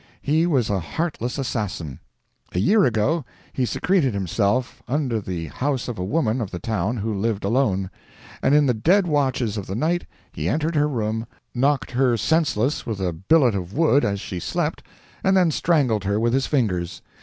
He 0.23 0.47
was 0.47 0.71
a 0.71 0.79
heartless 0.79 1.37
assassin. 1.37 1.99
A 2.53 2.59
year 2.59 2.85
ago, 2.85 3.23
he 3.53 3.67
secreted 3.67 4.15
himself 4.15 4.81
under 4.87 5.21
the 5.21 5.45
house 5.45 5.87
of 5.87 5.99
a 5.99 6.03
woman 6.03 6.41
of 6.41 6.49
the 6.49 6.57
town 6.57 6.97
who 6.97 7.13
lived 7.13 7.43
alone, 7.45 7.91
and 8.41 8.55
in 8.55 8.65
the 8.65 8.73
dead 8.73 9.05
watches 9.05 9.57
of 9.57 9.67
the 9.67 9.75
night, 9.75 10.07
he 10.31 10.49
entered 10.49 10.73
her 10.73 10.87
room, 10.89 11.27
knocked 11.53 11.91
her 11.91 12.17
senseless 12.17 12.83
with 12.83 12.99
a 12.99 13.13
billet 13.13 13.53
of 13.53 13.73
wood 13.73 14.03
as 14.03 14.19
she 14.19 14.39
slept, 14.39 14.81
and 15.23 15.37
then 15.37 15.51
strangled 15.51 16.03
her 16.03 16.19
with 16.19 16.33
his 16.33 16.47
fingers. 16.47 17.03